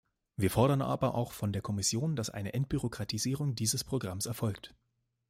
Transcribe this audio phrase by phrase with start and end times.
[0.35, 4.73] Wir fordern aber auch von der Kommission, dass eine Entbürokratisierung dieses Programms erfolgt.